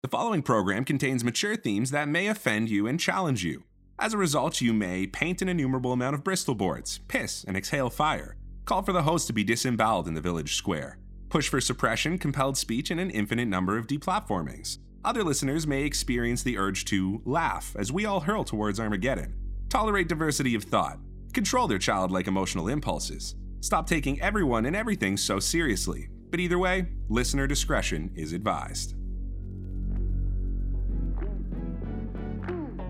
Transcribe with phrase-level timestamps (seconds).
[0.00, 3.64] The following program contains mature themes that may offend you and challenge you.
[3.98, 7.90] As a result, you may paint an innumerable amount of Bristol boards, piss, and exhale
[7.90, 10.98] fire, call for the host to be disemboweled in the village square,
[11.30, 14.78] push for suppression, compelled speech, and an infinite number of deplatformings.
[15.04, 19.34] Other listeners may experience the urge to laugh as we all hurl towards Armageddon,
[19.68, 21.00] tolerate diversity of thought,
[21.32, 26.08] control their childlike emotional impulses, stop taking everyone and everything so seriously.
[26.30, 28.94] But either way, listener discretion is advised.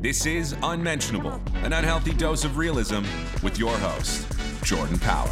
[0.01, 3.03] This is Unmentionable, an unhealthy dose of realism
[3.43, 4.29] with your host,
[4.63, 5.27] Jordan Power.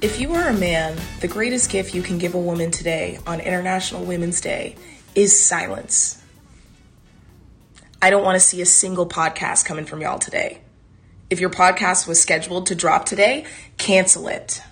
[0.00, 3.40] If you are a man, the greatest gift you can give a woman today on
[3.40, 4.76] International Women's Day
[5.14, 6.22] is silence.
[8.00, 10.62] I don't want to see a single podcast coming from y'all today.
[11.28, 13.44] If your podcast was scheduled to drop today,
[13.76, 14.62] cancel it.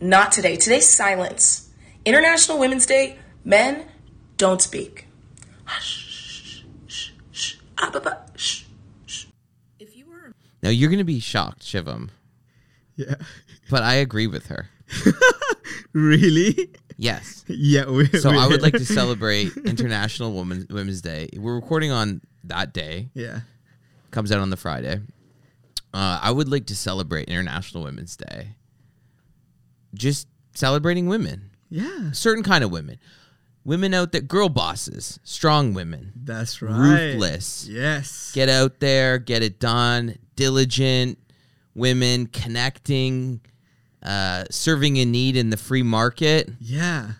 [0.00, 0.56] Not today.
[0.56, 1.70] Today's silence.
[2.04, 3.86] International Women's Day, men,
[4.36, 5.06] don't speak.
[5.64, 8.64] Hush, shh, shh, bah, bah, shh,
[9.06, 9.26] shh.
[9.78, 12.10] If you are Now you're gonna be shocked, Shivam,
[12.96, 13.14] Yeah.
[13.70, 14.68] but I agree with her.
[15.92, 16.70] Really?
[16.96, 17.44] Yes.
[17.46, 17.88] Yeah.
[17.88, 21.28] We, So we- I would like to celebrate International Women's Women's Day.
[21.36, 23.10] We're recording on that day.
[23.14, 23.40] Yeah.
[24.10, 25.00] Comes out on the Friday.
[25.92, 28.56] Uh, I would like to celebrate International Women's Day.
[29.94, 32.12] Just celebrating women, Yeah.
[32.12, 32.98] certain kind of women,
[33.64, 36.76] women out there, girl bosses, strong women, That's right.
[37.12, 37.66] ruthless.
[37.68, 38.30] Yes.
[38.34, 41.18] Get out there, get it done, diligent
[41.74, 43.40] women, connecting,
[44.02, 46.50] uh, serving a need in the free market.
[46.60, 47.12] yeah.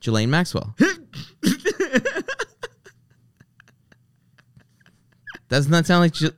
[0.00, 0.74] Ghislaine Maxwell.
[5.48, 6.30] Doesn't that sound like Jel-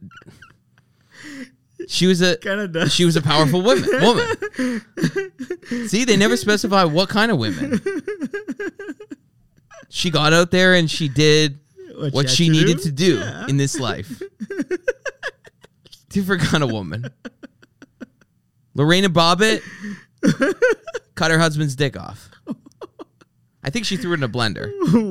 [1.89, 4.83] she was a of she was a powerful woman woman?
[5.89, 7.81] See, they never specify what kind of women.
[9.89, 11.59] She got out there and she did
[11.97, 12.83] what, had she to needed do?
[12.85, 13.47] to do Yeah.
[13.49, 14.23] in this life.
[16.11, 17.07] Different kind of woman.
[18.75, 19.63] Lorena Bobbitt
[21.15, 22.31] cut her husband's dick off.
[23.65, 24.67] I think she threw it in a blender.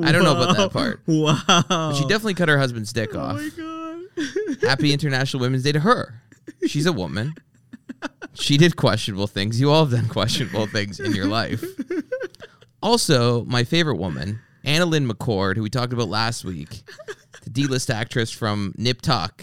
[0.06, 1.02] I don't know about that part.
[1.06, 1.38] Wow.
[1.48, 3.36] But she definitely cut her husband's dick Oh off.
[3.36, 4.58] my god.
[4.62, 6.22] Happy International Women's Day to her.
[6.68, 7.34] She's a woman.
[8.34, 9.60] She did questionable things.
[9.60, 11.64] You all have done questionable things in your life.
[12.84, 16.84] Also, my favorite woman, Anna Lynne McCord, who we talked about last week,
[17.44, 19.42] the D-list actress from Nip Tuck,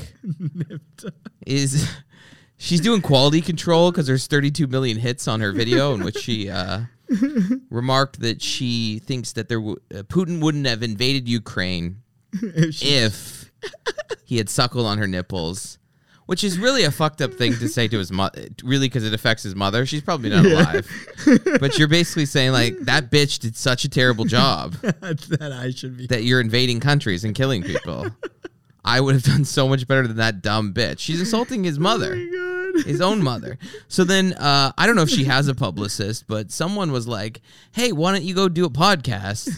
[1.47, 1.91] is
[2.57, 6.49] she's doing quality control because there's 32 million hits on her video in which she
[6.49, 6.83] uh,
[7.71, 13.53] remarked that she thinks that there w- uh, Putin wouldn't have invaded Ukraine If if
[14.25, 15.79] he had suckled on her nipples,
[16.27, 18.47] which is really a fucked up thing to say to his mother.
[18.63, 19.85] Really, because it affects his mother.
[19.87, 20.89] She's probably not alive,
[21.61, 25.97] but you're basically saying like that bitch did such a terrible job that I should
[25.97, 26.07] be.
[26.09, 28.07] that you're invading countries and killing people.
[28.85, 30.99] I would have done so much better than that dumb bitch.
[30.99, 32.87] She's insulting his mother Oh my god.
[32.87, 33.59] his own mother.
[33.89, 37.41] So then uh, I don't know if she has a publicist, but someone was like,
[37.73, 39.49] "Hey, why don't you go do a podcast?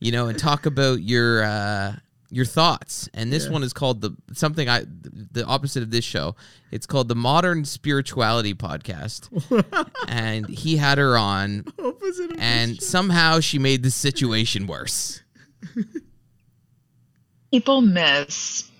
[0.00, 1.96] You know, and talk about your uh,
[2.30, 6.36] your thoughts." And this one is called the something I the opposite of this show.
[6.70, 9.28] It's called the Modern Spirituality Podcast,
[10.08, 15.22] and he had her on, Opposite of and somehow she made the situation worse.
[17.50, 18.70] people miss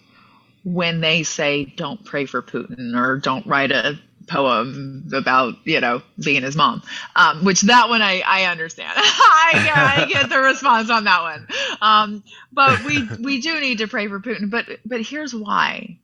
[0.64, 3.98] when they say don't pray for Putin or don't write a
[4.28, 6.82] poem about you know being his mom
[7.16, 8.92] um, which that one I, I understand.
[8.96, 11.48] I, I get the response on that one.
[11.80, 15.98] Um, but we we do need to pray for Putin but but here's why.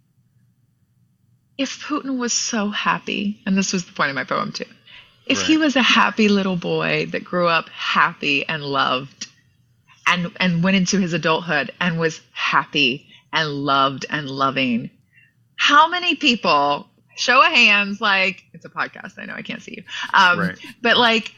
[1.56, 4.64] If Putin was so happy and this was the point of my poem too
[5.26, 9.28] if he was a happy little boy that grew up happy and loved
[10.06, 14.90] and and went into his adulthood and was happy and loved and loving
[15.56, 19.74] how many people show of hands like it's a podcast i know i can't see
[19.78, 20.58] you um, Right.
[20.82, 21.32] but like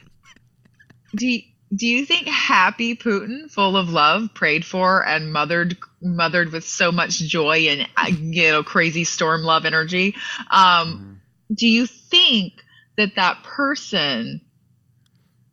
[1.14, 1.42] do you,
[1.74, 6.90] do you think happy putin full of love prayed for and mothered mothered with so
[6.92, 10.14] much joy and uh, you know crazy storm love energy
[10.50, 11.20] um,
[11.54, 12.52] do you think
[12.96, 14.40] that that person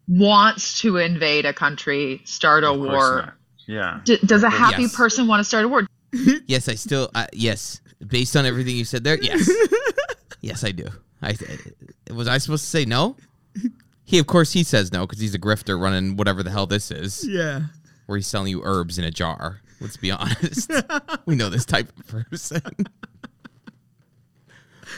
[0.07, 3.33] wants to invade a country start a Of war not.
[3.65, 4.01] Yeah.
[4.03, 4.95] D- does a happy Yes.
[4.95, 5.87] person want to start a war?
[6.47, 7.79] Yes, I still uh, yes.
[8.05, 9.49] Based on everything you said there, yes,
[10.43, 10.87] yes, I do.
[11.23, 11.35] I
[12.13, 13.15] was I supposed to say no?
[14.03, 16.91] He of course he says no because he's a grifter running whatever the hell this
[16.91, 17.61] is, Yeah.
[18.05, 19.61] where he's selling you herbs in a jar.
[19.79, 20.69] Let's be honest.
[21.25, 22.61] we know this type of person.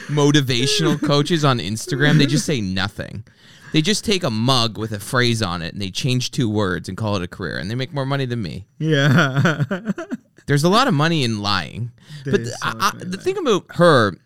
[0.08, 3.24] motivational coaches on Instagram, they just say nothing.
[3.72, 6.88] They just take a mug with a phrase on it and they change two words
[6.88, 8.66] and call it a career, and they make more money than me.
[8.78, 9.62] Yeah.
[10.46, 11.90] There's a lot of money in lying.
[12.24, 14.16] But the, so I, I, the thing about her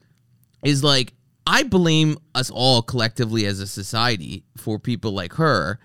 [0.62, 1.12] is like,
[1.46, 5.78] I blame us all collectively as a society for people like her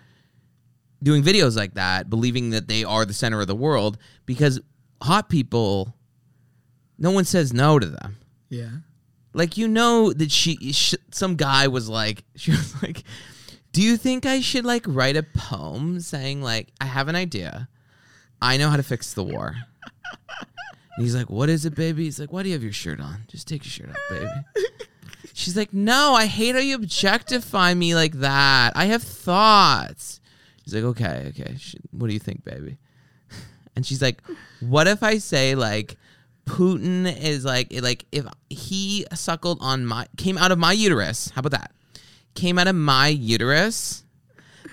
[1.01, 4.60] doing videos like that, believing that they are the center of the world because
[5.01, 5.95] hot people,
[6.98, 8.18] no one says no to them.
[8.50, 8.69] yeah.
[9.33, 13.04] Like you know that she, sh some guy was like, she was like,
[13.74, 17.68] "Do you think I should like write a poem saying like I have an idea,
[18.42, 19.56] I know how to fix the war."
[20.98, 23.01] And he's like, "What is it, baby?" He's like, "Why do you have your shirt
[23.01, 23.25] on?
[23.27, 24.30] Just take your shirt off, baby."
[25.38, 28.72] She's like, "No, I hate how you objectify me like that.
[28.74, 30.22] I have thoughts."
[30.64, 31.58] He's like, "Okay, okay.
[31.92, 32.78] What do you think, baby?"
[33.76, 34.22] And she's like,
[34.62, 35.98] "What if I say like
[36.46, 41.32] Putin is like like if he suckled on my came out of my uterus?
[41.36, 41.72] How about that?
[42.36, 44.06] Came out of my uterus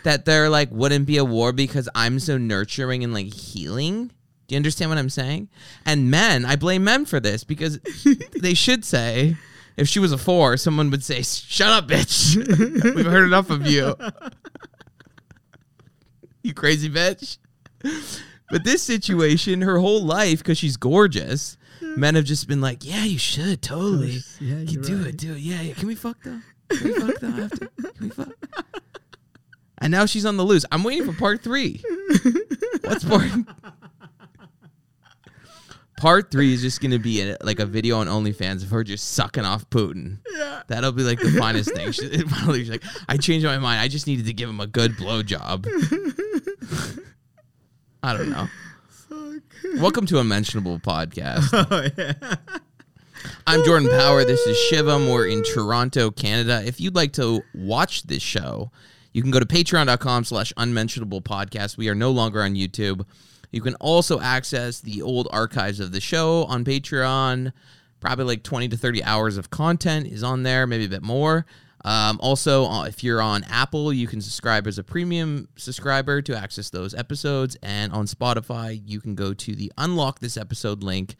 [0.05, 4.13] that there like wouldn't be a war because I'm so nurturing and like healing."
[4.47, 5.49] Do you understand what I'm saying?
[5.85, 7.81] And men, I blame men for this because
[8.41, 9.37] they should say
[9.77, 12.37] if she was a four, someone would say, "Shut up, bitch.
[12.95, 13.97] We've heard enough of you."
[16.43, 17.39] you crazy bitch.
[18.51, 21.99] But this situation, her whole life, because she's gorgeous, hmm.
[21.99, 24.21] men have just been like, "Yeah, you should totally.
[24.41, 25.07] Yeah, you're do right.
[25.09, 25.39] it, do it.
[25.39, 25.75] Yeah, yeah.
[25.75, 26.41] Can we fuck though?
[26.69, 27.43] Can we fuck though?
[27.45, 27.67] After?
[27.69, 28.33] Can we fuck?"
[29.79, 30.65] And now she's on the loose.
[30.71, 31.83] I'm waiting for part three.
[32.85, 33.29] What's part?
[36.03, 39.13] Part three is just gonna be a, like a video on OnlyFans of her just
[39.13, 40.19] sucking off Putin.
[40.37, 41.93] Yeah, that'll be like the finest thing.
[41.93, 43.81] She, finally, she's like, I changed my mind.
[43.81, 45.65] I just needed to give him a good blowjob.
[48.03, 48.49] I don't know.
[49.81, 51.53] Welcome to Unmentionable Podcast.
[51.71, 52.35] Oh, yeah.
[53.47, 54.25] I'm Jordan Power.
[54.25, 55.09] This is Shivam.
[55.09, 56.65] We're in Toronto, Canada.
[56.67, 58.73] If you'd like to watch this show,
[59.13, 61.77] you can go to patreon.com slash unmentionable podcast.
[61.77, 63.07] We are no longer on YouTube.
[63.53, 67.53] You can also access the old archives of the show on Patreon.
[68.01, 71.47] Probably like 20 to 30 hours of content is on there, maybe a bit more.
[71.85, 76.37] Um, also, uh, if you're on Apple, you can subscribe as a premium subscriber to
[76.37, 77.57] access those episodes.
[77.63, 81.17] And on Spotify, you can go to the unlock this episode link.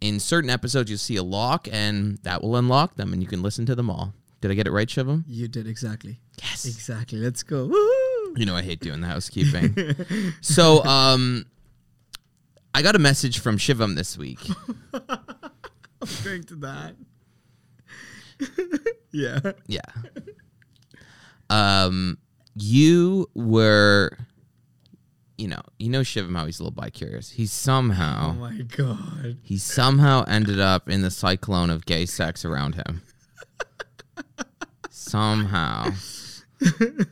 [0.00, 3.42] In certain episodes, you'll see a lock, and that will unlock them, and you can
[3.42, 4.12] listen to them all.
[4.40, 5.24] Did I get it right, Shivam?
[5.26, 6.20] You did exactly.
[6.42, 6.66] Yes.
[6.66, 7.18] Exactly.
[7.18, 7.66] Let's go.
[7.66, 8.34] Woo!
[8.36, 9.74] You know I hate doing the housekeeping.
[10.42, 11.46] so, um,
[12.76, 14.38] I got a message from Shivam this week.
[14.92, 16.94] I'm going to that.
[19.12, 19.52] yeah.
[19.66, 19.80] Yeah.
[21.48, 22.18] Um,
[22.54, 24.18] you were,
[25.38, 27.30] you know, you know Shivam how he's a little bi curious.
[27.30, 29.38] He somehow, Oh my god.
[29.42, 33.00] he somehow ended up in the cyclone of gay sex around him.
[34.90, 35.92] somehow,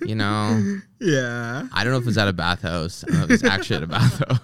[0.05, 0.78] you know.
[1.00, 1.69] Yeah.
[1.72, 3.02] I don't know if it was at a bathhouse.
[3.02, 4.40] I don't know if it was actually at a bathhouse.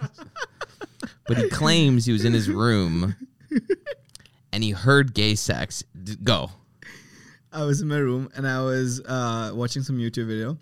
[1.31, 3.15] But he claims he was in his room
[4.53, 5.85] and he heard gay sex.
[6.03, 6.51] D- go.
[7.53, 10.59] I was in my room and I was uh, watching some YouTube video.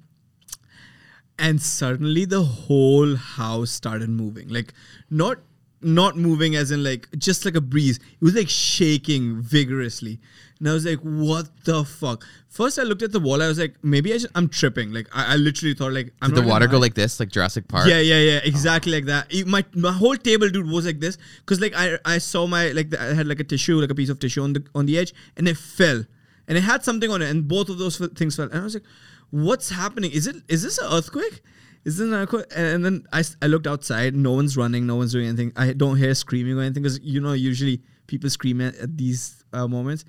[1.38, 4.50] And suddenly the whole house started moving.
[4.50, 4.74] Like
[5.08, 5.38] not
[5.80, 7.98] not moving as in like just like a breeze.
[7.98, 10.18] It was like shaking vigorously.
[10.58, 12.26] And I was like, what the fuck?
[12.48, 14.92] First I looked at the wall, I was like, maybe I just, I'm tripping.
[14.92, 17.68] Like I, I literally thought like I'm Did the water go like this, like Jurassic
[17.68, 17.86] Park?
[17.86, 18.46] Yeah, yeah, yeah, oh.
[18.48, 19.32] exactly like that.
[19.32, 22.70] It- my my whole table, dude, was like this because like I I saw my
[22.70, 24.86] like the, I had like a tissue, like a piece of tissue on the on
[24.86, 26.04] the edge, and it fell,
[26.48, 28.64] and it had something on it, and both of those f- things fell, and I
[28.64, 28.84] was like,
[29.30, 30.10] what's happening?
[30.10, 31.40] Is it is this an earthquake?
[31.84, 32.46] Is this an earthquake?
[32.54, 34.14] And then I, I looked outside.
[34.14, 34.86] No one's running.
[34.86, 35.52] No one's doing anything.
[35.56, 39.44] I don't hear screaming or anything because you know usually people scream at, at these
[39.52, 40.04] uh, moments.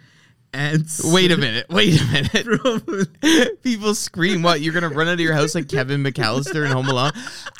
[0.51, 1.67] And Wait a minute.
[1.69, 3.61] Wait a minute.
[3.63, 4.61] People scream, what?
[4.61, 7.11] You're going to run out of your house like Kevin McAllister in Home Alone?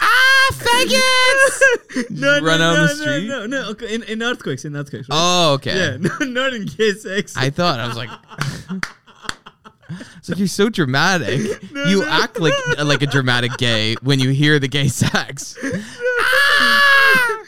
[0.01, 2.10] ah, faggots!
[2.10, 3.28] no, no, Run out no, the no, street?
[3.28, 3.94] No, no, okay.
[3.94, 5.08] In, in earthquakes, in earthquakes.
[5.08, 5.16] right?
[5.18, 5.75] Oh, okay.
[5.75, 7.38] Yeah, no, not in gay sex.
[7.38, 8.10] I thought, I was like...
[10.17, 11.62] It's like you're so dramatic.
[11.88, 15.58] you act like like a dramatic gay when you hear the gay sex.
[16.22, 17.39] Ah!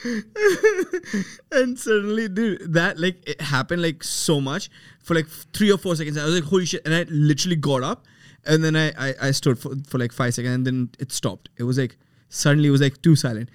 [1.51, 4.69] and suddenly, dude, that like it happened like so much
[5.03, 6.17] for like three or four seconds.
[6.17, 6.81] I was like, holy shit!
[6.85, 8.05] And I literally got up,
[8.45, 11.49] and then I I, I stood for, for like five seconds, and then it stopped.
[11.57, 11.97] It was like
[12.29, 13.49] suddenly it was like too silent,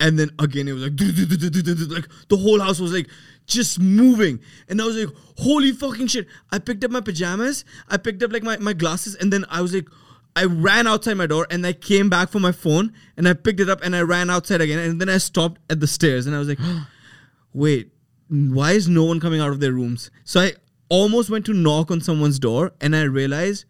[0.00, 3.08] and then again it was like like the whole house was like
[3.46, 6.26] just moving, and I was like, holy fucking shit!
[6.50, 9.60] I picked up my pajamas, I picked up like my my glasses, and then I
[9.60, 9.88] was like.
[10.36, 13.58] I ran outside my door and I came back for my phone and I picked
[13.58, 16.36] it up and I ran outside again and then I stopped at the stairs and
[16.36, 16.60] I was like,
[17.52, 17.90] wait,
[18.28, 20.08] why is no one coming out of their rooms?
[20.22, 20.52] So I
[20.90, 23.64] almost went to knock on someone's door, and I realized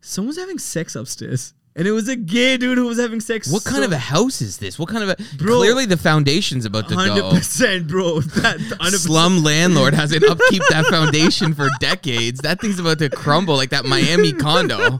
[0.00, 3.50] someone's having sex upstairs, and it was a gay dude who was having sex.
[3.50, 4.78] What kind of a house is this?
[4.78, 7.30] What kind of a Bro, clearly the foundation's about to Hundred go.
[7.30, 8.20] percent, bro.
[8.40, 8.90] That 100%.
[8.98, 12.40] Slum landlord hasn't upkeep that foundation for decades.
[12.40, 14.98] That thing's about to crumble like that Miami condo.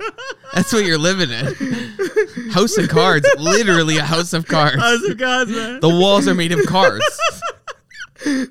[0.55, 2.51] That's what you're living in.
[2.51, 4.77] House of cards, literally a house of cards.
[4.81, 5.81] House of cards, man.
[5.81, 7.05] The walls are made of cards.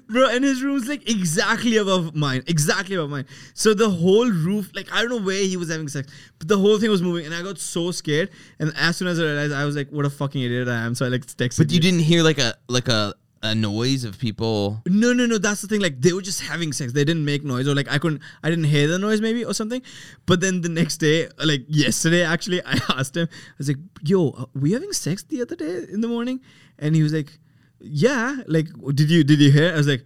[0.07, 4.71] bro and his room's like exactly above mine exactly above mine so the whole roof
[4.75, 6.07] like i don't know where he was having sex
[6.37, 9.19] but the whole thing was moving and i got so scared and as soon as
[9.19, 11.59] i realized i was like what a fucking idiot i am so i like texted
[11.59, 11.65] him.
[11.65, 11.81] But you you.
[11.81, 14.81] didn't hear like a like a, a noise of people.
[14.85, 17.43] no no no that's the thing like they were just having sex they didn't make
[17.43, 19.81] noise or like i couldn't i didn't hear the noise maybe or something
[20.25, 24.31] but then the next day like yesterday actually i asked him i was like yo
[24.31, 26.39] uh, were you having sex the other day in the morning
[26.77, 27.39] and he was like
[27.81, 30.03] yeah like did you did you hear i was like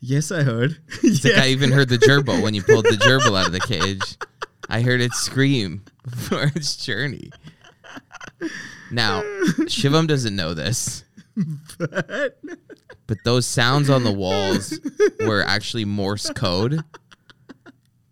[0.00, 3.38] yes i heard It's like I even heard the gerbil when you pulled the gerbil
[3.38, 4.16] out of the cage.
[4.68, 5.84] I heard it scream
[6.16, 7.30] for its journey.
[8.90, 9.22] Now,
[9.66, 11.04] Shivam doesn't know this,
[11.78, 12.38] but
[13.06, 14.78] but those sounds on the walls
[15.20, 16.80] were actually Morse code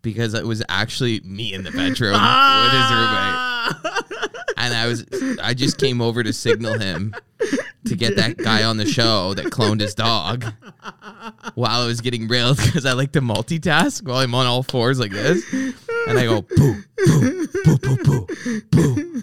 [0.03, 3.35] because it was actually me in the bedroom with his roommate.
[3.37, 4.03] Ah!
[4.59, 5.05] And I was
[5.43, 7.15] I just came over to signal him
[7.87, 10.45] to get that guy on the show that cloned his dog
[11.55, 14.99] while I was getting railed because I like to multitask while I'm on all fours
[14.99, 15.45] like this.
[15.53, 19.23] And I go boo, boo, boo, boo, boo, boo.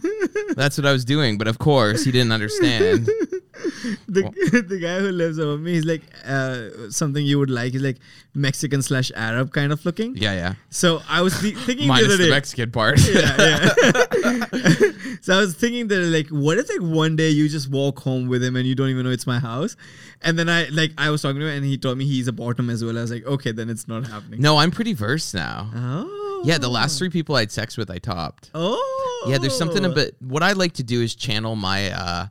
[0.56, 3.06] That's what I was doing, but of course he didn't understand.
[4.08, 7.74] the, the guy who lives over me, he's like uh, something you would like.
[7.74, 7.98] He's like
[8.34, 10.16] Mexican slash Arab kind of looking.
[10.16, 10.54] Yeah, yeah.
[10.70, 12.30] So I was th- thinking Minus the other the.
[12.30, 13.00] Mexican part.
[13.08, 14.76] yeah, yeah.
[15.22, 18.28] so I was thinking that like, what if like one day you just walk home
[18.28, 19.76] with him and you don't even know it's my house,
[20.22, 22.34] and then I like I was talking to him and he told me he's a
[22.34, 22.98] bottom as well.
[22.98, 24.42] I was like, okay, then it's not happening.
[24.42, 25.70] No, I'm pretty versed now.
[25.74, 26.18] Oh.
[26.44, 28.50] Yeah, the last three people I had sex with, I topped.
[28.56, 29.26] Oh.
[29.30, 32.28] Yeah, there's something about what I like to do is channel my uh,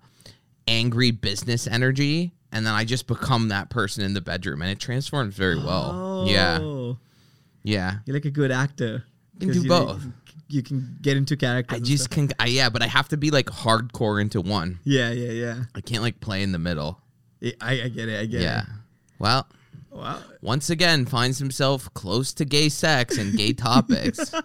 [0.66, 4.80] angry business energy, and then I just become that person in the bedroom, and it
[4.80, 6.24] transforms very well.
[6.26, 6.98] Yeah, Oh.
[7.62, 7.72] yeah.
[7.92, 7.94] Yeah.
[8.06, 9.04] You're like a good actor.
[9.38, 10.02] You can do both.
[10.52, 11.78] You can get into characters.
[11.78, 12.28] I just can.
[12.40, 14.80] I, yeah, but I have to be like hardcore into one.
[14.84, 15.62] Yeah, yeah, yeah.
[15.74, 17.00] I can't like play in the middle.
[17.60, 18.20] I, I get it.
[18.20, 18.60] I get Yeah.
[18.62, 18.64] it.
[18.68, 18.74] Yeah.
[19.18, 19.46] Well,
[19.90, 20.20] Wow.
[20.40, 24.32] once again, finds himself close to gay sex and gay topics.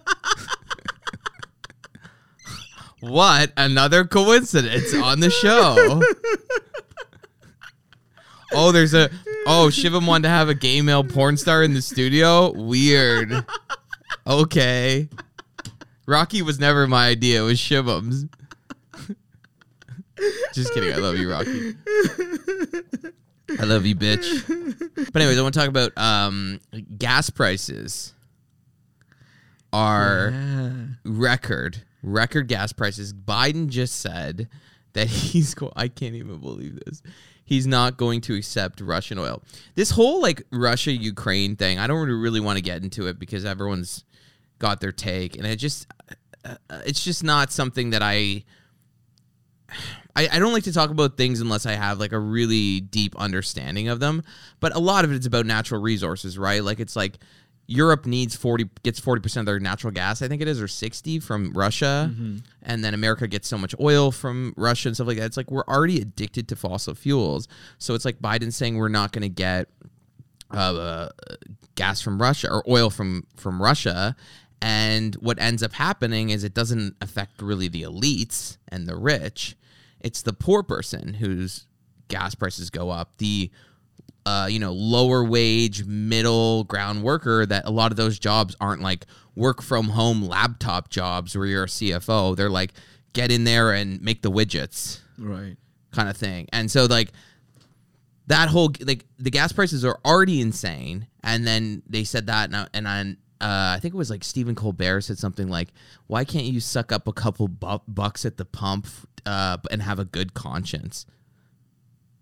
[3.00, 6.02] what another coincidence on the show.
[8.52, 9.10] Oh, there's a
[9.46, 12.52] oh Shivam wanted to have a gay male porn star in the studio.
[12.52, 13.44] Weird.
[14.26, 15.08] Okay.
[16.06, 17.42] Rocky was never my idea.
[17.42, 18.26] It was Shivam's.
[20.54, 20.92] Just kidding.
[20.92, 21.74] I love you, Rocky.
[23.60, 25.12] I love you, bitch.
[25.12, 26.60] But anyways, I want to talk about um,
[26.96, 28.12] gas prices
[29.72, 30.72] are Yeah.
[31.04, 33.12] record record gas prices.
[33.12, 34.48] Biden just said
[34.94, 37.02] that he's go- I can't even believe this.
[37.44, 39.42] He's not going to accept Russian oil.
[39.74, 43.44] This whole like Russia Ukraine thing, I don't really want to get into it because
[43.44, 44.04] everyone's
[44.58, 45.86] got their take and it just
[46.44, 48.44] uh, it's just not something that I
[50.14, 53.14] I, I don't like to talk about things unless I have like a really deep
[53.16, 54.22] understanding of them.
[54.60, 56.64] But a lot of it's about natural resources, right?
[56.64, 57.18] Like it's like
[57.66, 60.68] Europe needs forty gets forty percent of their natural gas, I think it is, or
[60.68, 62.14] sixty from Russia,
[62.62, 65.26] and then America gets so much oil from Russia and stuff like that.
[65.26, 67.48] It's like we're already addicted to fossil fuels,
[67.78, 69.68] so it's like Biden saying we're not going to get
[70.52, 71.08] uh,
[71.74, 74.16] gas from Russia or oil from from Russia.
[74.62, 79.54] And what ends up happening is it doesn't affect really the elites and the rich.
[80.00, 81.66] It's the poor person whose
[82.08, 83.18] gas prices go up.
[83.18, 83.50] The
[84.24, 88.82] uh, you know lower wage middle ground worker that a lot of those jobs aren't
[88.82, 92.34] like work from home laptop jobs where you're a CFO.
[92.34, 92.72] They're like
[93.12, 95.56] get in there and make the widgets Right.
[95.92, 96.48] kind of thing.
[96.52, 97.12] And so like
[98.26, 102.56] that whole like the gas prices are already insane, and then they said that, and
[102.56, 105.68] I, and I, uh, I think it was like Stephen Colbert said something like,
[106.06, 108.86] "Why can't you suck up a couple bu- bucks at the pump
[109.26, 111.04] uh, and have a good conscience?"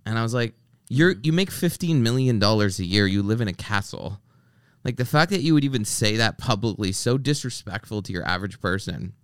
[0.07, 0.55] And I was like,
[0.89, 3.07] "You're you make fifteen million dollars a year.
[3.07, 4.21] You live in a castle."
[4.85, 8.61] Like the fact that you would even say that publicly, so disrespectful to your average
[8.61, 9.15] person.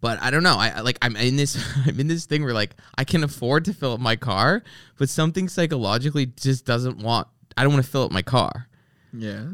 [0.00, 0.56] But I don't know.
[0.56, 3.64] I I- like I'm in this I'm in this thing where like I can afford
[3.66, 4.62] to fill up my car,
[4.98, 8.68] but something psychologically just doesn't want I don't want to fill up my car.
[9.12, 9.44] Yeah.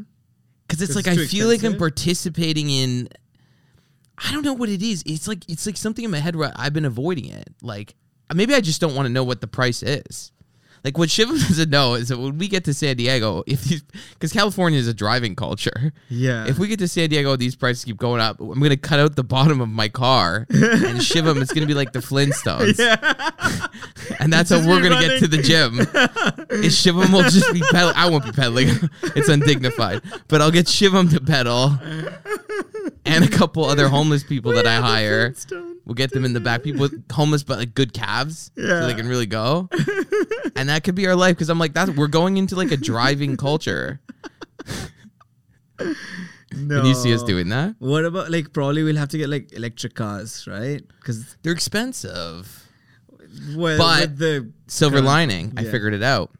[0.71, 3.09] Cuz it's like I feel like I'm participating in
[4.17, 5.03] I don't know what it is.
[5.05, 7.49] It's like it's like something in my head where I've been avoiding it.
[7.61, 7.95] Like
[8.33, 10.31] maybe I just don't want to know what the price is.
[10.83, 13.83] Like what Shivam doesn't know is that when we get to San Diego, if these
[14.13, 15.93] because California is a driving culture.
[16.09, 16.47] Yeah.
[16.47, 18.39] If we get to San Diego, these prices keep going up.
[18.39, 20.57] I'm gonna cut out the bottom of my car and
[20.99, 21.41] Shivam.
[21.41, 22.79] It's gonna be like the Flintstones,
[24.19, 25.79] and that's how we're gonna get to the gym.
[26.63, 27.95] Is Shivam will just be pedaling.
[27.95, 28.69] I won't be pedaling.
[29.15, 30.01] it's undignified.
[30.27, 31.77] But I'll get Shivam to pedal,
[33.05, 35.35] and a couple other homeless people that I hire.
[35.85, 36.63] We'll get them in the back.
[36.63, 38.81] People with homeless but like good calves, yeah.
[38.81, 39.67] so they can really go.
[40.55, 41.89] And that could be our life because I'm like that.
[41.89, 43.99] We're going into like a driving culture.
[45.79, 45.93] no.
[46.81, 47.75] Can you see us doing that?
[47.79, 50.81] What about like probably we'll have to get like electric cars, right?
[50.99, 52.67] Because They're expensive.
[53.55, 56.31] well, But- with the Silver lining, I figured it out.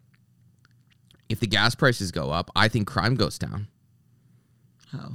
[1.29, 3.67] If the gas prices go up, I think crime goes down.
[4.91, 5.13] how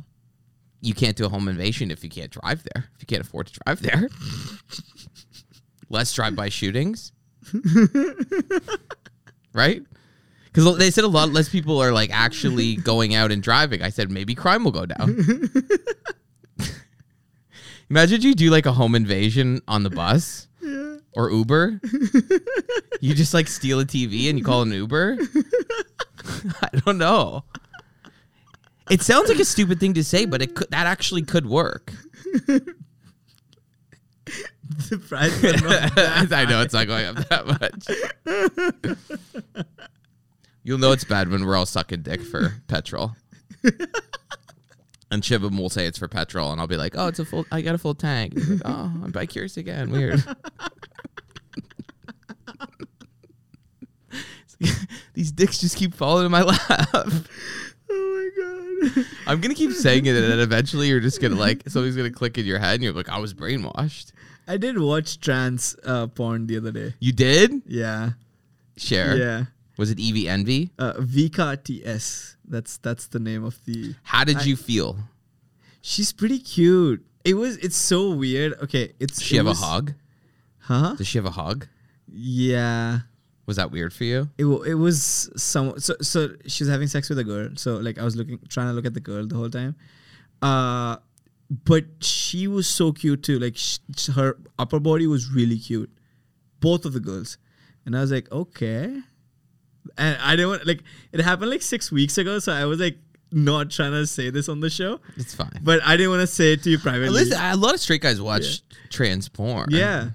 [0.80, 2.88] You can't do a home invasion if you can't drive there.
[2.94, 4.08] If you can't afford to drive there.
[5.90, 7.12] Less drive-by shootings.
[9.52, 9.82] right?
[10.44, 13.82] Because they said a lot less people are like actually going out and driving.
[13.82, 15.50] I said maybe crime will go down.
[17.90, 20.48] Imagine you do like a home invasion on the bus
[21.12, 21.80] or Uber.
[23.00, 25.18] you just like steal a TV and you call an Uber.
[26.62, 27.44] I don't know.
[28.90, 31.92] It sounds like a stupid thing to say, but it could that actually could work.
[34.90, 35.42] the price
[36.32, 37.88] I know it's not going up that much.
[40.62, 43.12] You'll know it's bad when we're all sucking dick for petrol.
[45.10, 47.46] And Shivam will say it's for petrol, and I'll be like, "Oh, it's a full.
[47.52, 49.92] I got a full tank." He's like, "Oh, I'm bi curious again.
[49.92, 50.24] Weird."
[55.14, 56.58] These dicks just keep falling in my lap.
[57.88, 59.04] Oh my god.
[59.28, 62.36] I'm gonna keep saying it, and then eventually you're just gonna like something's gonna click
[62.36, 64.10] in your head, and you're like, "I was brainwashed."
[64.46, 66.94] I did watch trans uh, porn the other day.
[67.00, 68.10] You did Yeah.
[68.76, 69.16] share.
[69.16, 69.44] Yeah.
[69.76, 70.70] Was it Evie Envy?
[70.78, 72.36] Uh, Vika TS.
[72.48, 73.94] That's that's the name of the.
[74.04, 74.96] How did you feel?
[75.82, 77.04] She's pretty cute.
[77.24, 77.56] It was.
[77.58, 78.54] It's so weird.
[78.62, 78.92] Okay.
[79.00, 79.18] It's.
[79.18, 79.92] Does she it have was- a hog?
[80.60, 80.94] Huh?
[80.96, 81.66] Does she have a hog?
[82.08, 83.00] Yeah.
[83.46, 84.28] Was that weird for you?
[84.38, 87.96] It, it was some so so she was having sex with a girl so like
[87.96, 89.76] i was looking trying to look at the girl the whole time
[90.42, 90.96] uh
[91.50, 95.90] but she was so cute too like sh- sh- her upper body was really cute
[96.60, 97.38] both of the girls
[97.84, 99.00] and i was like okay
[99.98, 100.82] and i didn't want like
[101.12, 102.98] it happened like six weeks ago so i was like
[103.32, 105.60] not trying to say this on the show It's fine.
[105.62, 108.00] but i didn't want to say it to you privately Listen, a lot of straight
[108.00, 109.68] guys watch trans porn.
[109.70, 110.10] yeah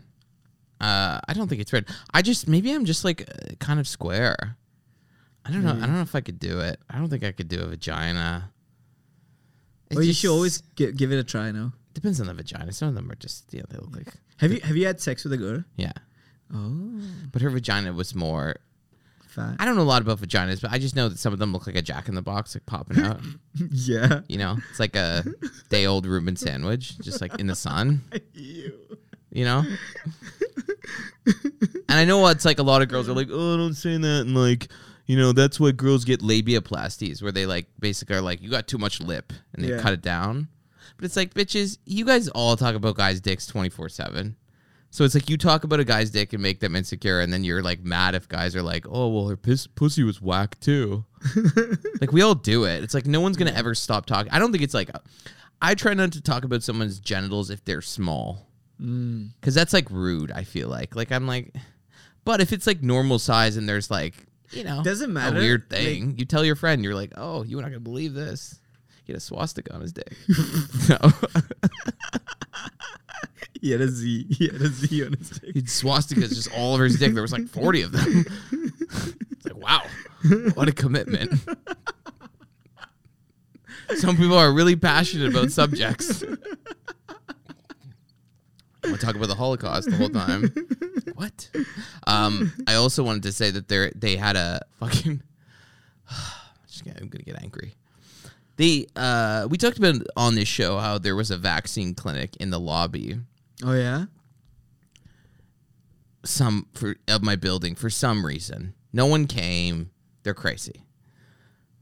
[0.81, 1.87] Uh, I don't think it's weird.
[2.11, 4.57] I just maybe I'm just like uh, kind of square.
[5.45, 5.77] I don't know.
[5.77, 6.79] I don't know if I could do it.
[6.89, 8.49] I don't think I could do a vagina.
[9.91, 12.71] It well you should always gi- give it a try now depends on the vagina.
[12.71, 15.23] Some of them are just yeah, they look like have you have you had sex
[15.23, 15.91] with a girl yeah.
[16.53, 17.01] oh
[17.31, 18.55] But her vagina was more.
[19.27, 21.39] fat I don't know a lot about vaginas, but I just know that some of
[21.39, 23.19] them look like a Jack in the Box, like popping out.
[23.71, 25.23] yeah You know, it's like a
[25.69, 28.01] day old Reuben sandwich, just like in the sun.
[29.33, 29.63] You know?
[31.25, 31.35] and
[31.87, 34.21] I know it's like a lot of girls are like, oh, don't say that.
[34.25, 34.67] And like,
[35.11, 38.65] you know, that's why girls get labiaplasties, where they like basically are like, you got
[38.65, 39.81] too much lip and they Yeah.
[39.81, 40.47] cut it down.
[40.95, 44.37] But it's like, bitches, you guys all talk about guys' dicks 24 7.
[44.89, 47.43] So it's like you talk about a guy's dick and make them insecure, and then
[47.43, 51.03] you're like mad if guys are like, oh, well, her piss- pussy was whack too.
[51.99, 52.81] like we all do it.
[52.81, 54.31] It's like no one's gonna ever stop talking.
[54.31, 54.99] I don't think it's like uh,
[55.61, 58.47] I try not to talk about someone's genitals if they're small,
[58.81, 59.29] mm.
[59.41, 60.31] because that's like rude.
[60.31, 61.53] I feel like like I'm like,
[62.23, 64.15] but if it's like normal size and there's like
[64.51, 67.43] you know Doesn't matter, a weird like- thing, you tell your friend you're like, oh,
[67.43, 68.59] you're not gonna believe this.
[69.05, 70.11] He had a swastika on his dick.
[70.89, 70.97] no.
[73.61, 74.25] He had a Z.
[74.31, 75.51] He had a Z on his dick.
[75.53, 77.13] He had swastikas just all over his dick.
[77.13, 78.25] There was like 40 of them.
[78.51, 79.83] it's like, wow,
[80.55, 81.31] what a commitment.
[83.97, 86.23] Some people are really passionate about subjects.
[88.83, 90.53] We'll talk about the Holocaust the whole time.
[91.15, 91.49] What?
[92.07, 95.21] Um, I also wanted to say that they they had a fucking.
[96.09, 97.75] I'm gonna get angry.
[98.57, 102.49] They uh, we talked about on this show how there was a vaccine clinic in
[102.49, 103.19] the lobby
[103.63, 104.05] Oh yeah.
[106.23, 108.73] some for of my building for some reason.
[108.93, 109.91] No one came.
[110.23, 110.83] They're crazy.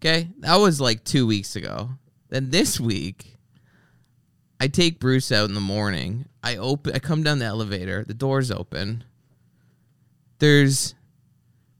[0.02, 1.92] Okay, that was like two weeks ago.
[2.30, 3.38] Then this week,
[4.60, 6.26] I take Bruce out in the morning.
[6.44, 6.94] I open.
[6.94, 8.04] I come down the elevator.
[8.04, 9.04] The door's open.
[10.40, 10.96] There's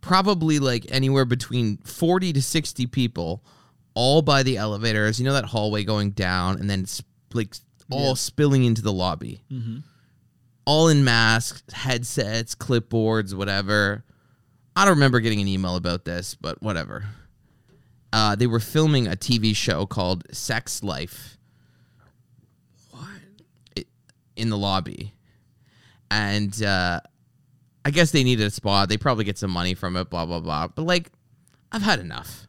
[0.02, 3.44] probably like anywhere between forty to sixty people,
[3.94, 5.20] all by the elevators.
[5.20, 7.02] You know that hallway going down, and then it's
[7.34, 7.56] like
[7.92, 9.42] all spilling into the lobby
[10.70, 14.04] all in masks, headsets, clipboards, whatever.
[14.76, 17.06] I don't remember getting an email about this, but whatever.
[18.14, 21.40] Uh, they were filming a TV show called Sex Life.
[22.92, 23.86] What?
[24.40, 25.14] In the lobby,
[26.10, 27.00] and uh,
[27.86, 28.90] I guess they needed a spot.
[28.90, 30.10] They probably get some money from it.
[30.10, 30.68] Blah blah blah.
[30.68, 31.12] But like,
[31.72, 32.48] I've had enough.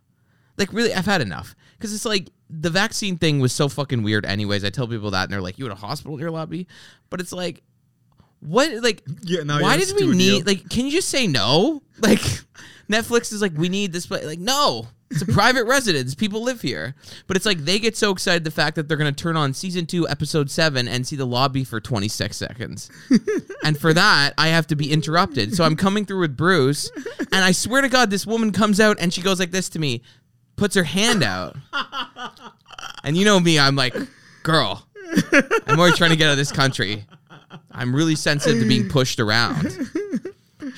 [0.56, 4.26] Like really, I've had enough because it's like the vaccine thing was so fucking weird.
[4.26, 6.66] Anyways, I tell people that, and they're like, "You at a hospital in your lobby?"
[7.08, 7.62] But it's like,
[8.40, 8.70] what?
[8.82, 10.46] Like, Yeah, why did we need?
[10.46, 11.82] Like, can you just say no?
[12.00, 12.22] Like,
[12.90, 14.24] Netflix is like, we need this place.
[14.24, 16.14] Like, no, it's a private residence.
[16.14, 16.94] People live here.
[17.26, 19.86] But it's like they get so excited the fact that they're gonna turn on season
[19.86, 22.90] two, episode seven, and see the lobby for twenty six seconds.
[23.64, 25.54] and for that, I have to be interrupted.
[25.54, 28.98] So I'm coming through with Bruce, and I swear to God, this woman comes out
[29.00, 30.02] and she goes like this to me,
[30.56, 31.56] puts her hand out,
[33.04, 33.94] and you know me, I'm like,
[34.42, 34.86] girl,
[35.66, 37.04] I'm already trying to get out of this country.
[37.72, 39.76] I'm really sensitive to being pushed around.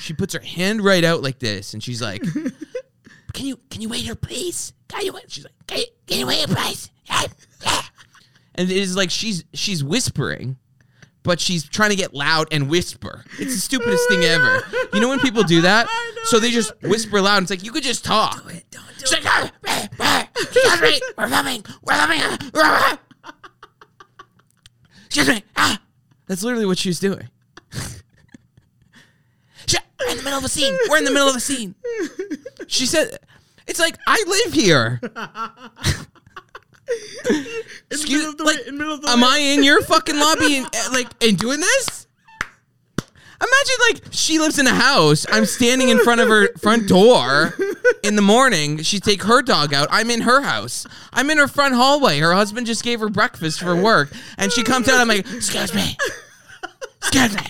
[0.02, 2.22] She puts her hand right out like this, and she's like,
[3.32, 4.72] "Can you can you wait here, please?
[4.88, 7.22] Can you wait?" She's like, "Can you, can you wait here, please?" Yeah,
[7.62, 7.82] yeah."
[8.56, 10.56] And it is like she's she's whispering,
[11.22, 13.24] but she's trying to get loud and whisper.
[13.38, 14.64] It's the stupidest thing ever.
[14.92, 15.88] You know when people do that?
[16.26, 17.38] So they just whisper loud.
[17.38, 18.44] And it's like you could just talk.
[18.44, 22.98] Don't do She's like, "Ah, ah, ah, excuse me, we're filming, we're ah."
[25.06, 25.44] Excuse me.
[25.56, 25.82] Ah.
[26.28, 27.28] That's literally what she was doing.
[30.04, 30.76] We're in the middle of a scene.
[30.88, 31.74] We're in the middle of a scene.
[32.66, 33.18] She said,
[33.66, 35.00] "It's like I live here."
[37.90, 39.26] Excuse, middle of the like, way- in middle of the am way.
[39.28, 42.06] I in your fucking lobby and uh, like and doing this?
[42.98, 45.26] Imagine like she lives in a house.
[45.30, 47.54] I'm standing in front of her front door
[48.04, 48.82] in the morning.
[48.82, 49.88] She take her dog out.
[49.90, 50.86] I'm in her house.
[51.12, 52.20] I'm in her front hallway.
[52.20, 55.00] Her husband just gave her breakfast for work, and she comes out.
[55.00, 55.96] I'm like, excuse me,
[57.00, 57.46] excuse me.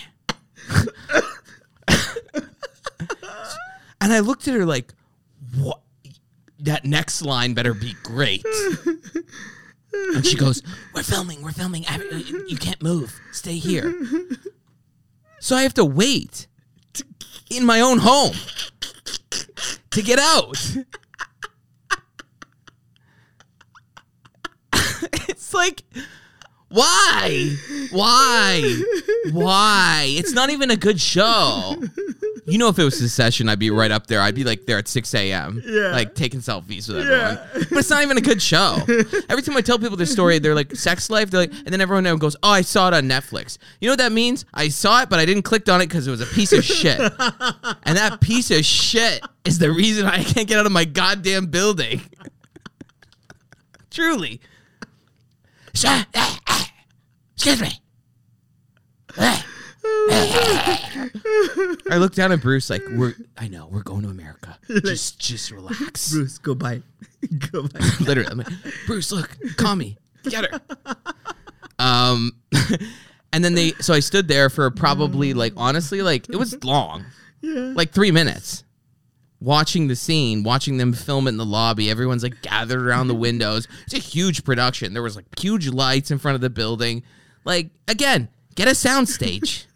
[4.03, 4.93] And I looked at her like,
[5.55, 5.79] what?
[6.59, 8.45] That next line better be great.
[9.93, 10.63] And she goes,
[10.93, 11.41] "We're filming.
[11.41, 11.85] We're filming.
[12.47, 13.19] You can't move.
[13.31, 13.93] Stay here."
[15.39, 16.47] So I have to wait
[17.49, 18.35] in my own home
[19.91, 20.75] to get out.
[25.27, 25.83] it's like,
[26.73, 27.55] why?
[27.91, 28.81] Why?
[29.31, 30.05] Why?
[30.09, 31.75] It's not even a good show.
[32.45, 34.19] You know, if it was Succession, I'd be right up there.
[34.19, 35.61] I'd be like there at 6 a.m.
[35.63, 35.91] Yeah.
[35.91, 37.39] Like taking selfies with everyone.
[37.69, 38.77] But it's not even a good show.
[39.29, 41.29] Every time I tell people this story, they're like, sex life.
[41.29, 43.59] They're like, and then everyone goes, oh, I saw it on Netflix.
[43.79, 44.43] You know what that means?
[44.51, 46.65] I saw it, but I didn't click on it because it was a piece of
[46.65, 46.99] shit.
[46.99, 51.45] and that piece of shit is the reason I can't get out of my goddamn
[51.45, 52.01] building.
[53.91, 54.41] Truly.
[55.73, 56.63] Sir, eh, eh,
[57.35, 57.69] excuse me.
[59.17, 59.41] Eh,
[61.89, 64.57] I look down at Bruce like we're I know we're going to America.
[64.85, 66.11] Just just relax.
[66.13, 66.81] Bruce, go bye.
[67.51, 67.79] go bye.
[67.99, 68.47] Literally, I'm like,
[68.87, 70.61] Bruce, look, call me, get her.
[71.79, 72.31] Um,
[73.33, 77.05] and then they so I stood there for probably like honestly like it was long,
[77.41, 77.73] Yeah.
[77.75, 78.63] like three minutes,
[79.43, 81.89] watching the scene, watching them film it in the lobby.
[81.89, 83.67] Everyone's like gathered around the windows.
[83.83, 84.93] It's a huge production.
[84.93, 87.03] There was like huge lights in front of the building.
[87.43, 89.67] Like again, get a sound stage.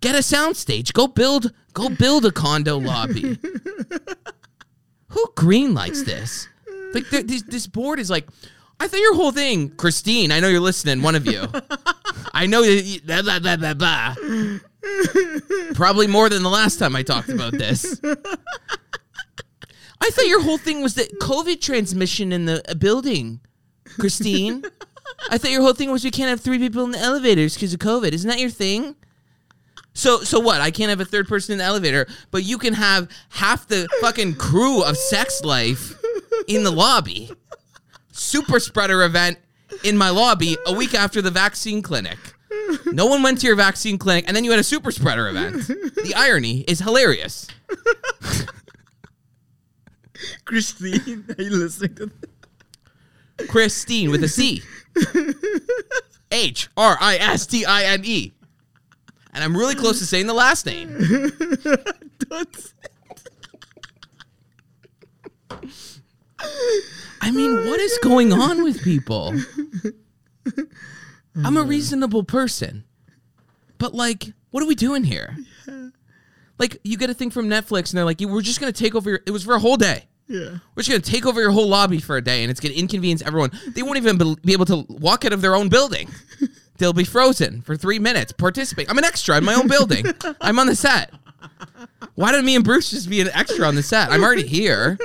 [0.00, 0.94] Get a sound stage.
[0.94, 3.38] Go build go build a condo lobby.
[5.08, 6.48] Who green lights this?
[6.94, 8.26] Like th- this this board is like
[8.80, 10.32] I thought your whole thing, Christine.
[10.32, 11.02] I know you're listening.
[11.02, 11.46] One of you.
[12.32, 13.02] I know that.
[13.04, 14.14] Blah, blah, blah, blah, blah.
[15.74, 18.00] Probably more than the last time I talked about this.
[20.02, 23.40] I thought your whole thing was that COVID transmission in the building,
[23.98, 24.64] Christine.
[25.30, 27.74] I thought your whole thing was we can't have three people in the elevators because
[27.74, 28.12] of COVID.
[28.12, 28.96] Isn't that your thing?
[29.92, 30.60] So so what?
[30.60, 33.88] I can't have a third person in the elevator, but you can have half the
[34.00, 36.00] fucking crew of Sex Life
[36.48, 37.30] in the lobby.
[38.12, 39.38] Super spreader event
[39.84, 42.18] in my lobby a week after the vaccine clinic.
[42.86, 45.66] No one went to your vaccine clinic, and then you had a super spreader event.
[45.66, 47.46] The irony is hilarious.
[50.44, 52.06] Christine, are you listening to
[53.38, 53.48] this?
[53.48, 54.62] Christine with a C.
[56.30, 58.32] H R I S T I N E.
[59.32, 60.88] And I'm really close to saying the last name.
[62.18, 62.70] Don't say-
[67.22, 69.34] I mean, what is going on with people?
[71.44, 71.70] I'm a mm-hmm.
[71.70, 72.84] reasonable person.
[73.78, 75.36] But like, what are we doing here?
[76.58, 78.94] Like, you get a thing from Netflix and they're like, we're just going to take
[78.94, 80.04] over your, it was for a whole day.
[80.28, 80.58] Yeah.
[80.74, 82.72] We're just going to take over your whole lobby for a day and it's going
[82.74, 83.50] to inconvenience everyone.
[83.74, 86.10] They won't even be- be able to walk out of their own building.
[86.78, 88.32] They'll be frozen for three minutes.
[88.32, 88.88] Participate.
[88.90, 90.06] I'm an extra in my own building.
[90.40, 91.12] I'm on the set.
[92.14, 94.10] Why did me and Bruce just be an extra on the set?
[94.10, 94.98] I'm already here.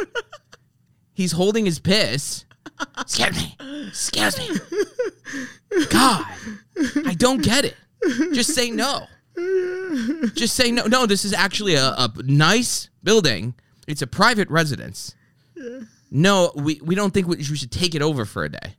[1.14, 2.46] He's holding his piss.
[3.00, 3.56] Excuse me.
[3.88, 4.50] Excuse me.
[5.90, 6.26] God,
[7.06, 7.76] I don't get it.
[8.34, 9.08] Just say no.
[10.34, 10.86] Just say no.
[10.86, 13.56] No, this is actually a, a nice building.
[13.88, 15.16] It's a private residence.
[16.12, 18.76] No, we, we don't think we, we should take it over for a day.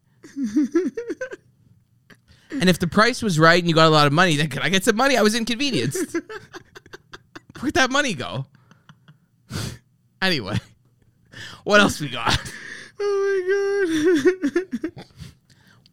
[2.51, 4.62] and if the price was right and you got a lot of money, then could
[4.62, 5.16] I get some money?
[5.16, 6.16] I was inconvenienced.
[7.61, 8.46] Where'd that money go?
[10.22, 10.59] anyway,
[11.64, 12.38] what else we got?
[12.99, 15.05] Oh my god.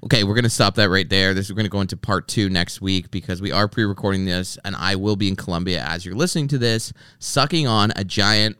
[0.03, 1.33] Okay, we're gonna stop that right there.
[1.33, 4.75] This we're gonna go into part two next week because we are pre-recording this, and
[4.75, 8.57] I will be in Colombia as you're listening to this, sucking on a giant